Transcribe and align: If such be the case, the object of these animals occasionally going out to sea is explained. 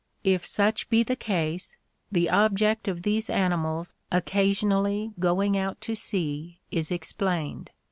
If 0.23 0.47
such 0.47 0.89
be 0.89 1.03
the 1.03 1.15
case, 1.15 1.77
the 2.11 2.27
object 2.27 2.87
of 2.87 3.03
these 3.03 3.29
animals 3.29 3.93
occasionally 4.11 5.11
going 5.19 5.55
out 5.55 5.79
to 5.81 5.93
sea 5.93 6.59
is 6.71 6.89
explained. 6.89 7.69